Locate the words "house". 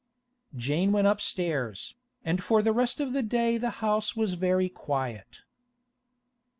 3.85-4.15